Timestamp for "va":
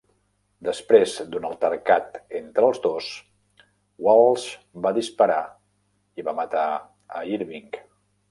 4.87-4.93, 6.31-6.37